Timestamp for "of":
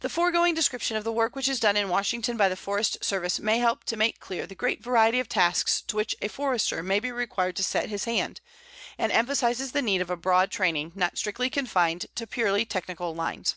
0.96-1.04, 5.20-5.28, 10.00-10.08